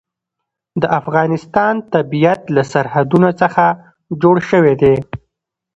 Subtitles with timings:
[0.81, 3.63] د افغانستان طبیعت له سرحدونه څخه
[4.21, 4.95] جوړ شوی دی.